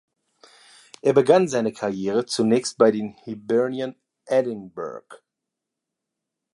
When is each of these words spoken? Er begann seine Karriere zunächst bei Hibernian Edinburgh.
Er 1.03 1.13
begann 1.13 1.47
seine 1.47 1.71
Karriere 1.73 2.25
zunächst 2.25 2.79
bei 2.79 2.91
Hibernian 2.91 3.93
Edinburgh. 4.25 5.17